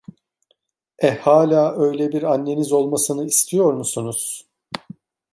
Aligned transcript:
E, 1.01 1.09
hâlâ 1.09 1.75
öyle 1.77 2.11
bir 2.11 2.23
anneniz 2.23 2.71
olmasını 2.71 3.25
istiyor 3.25 3.73
musunuz? 3.73 4.47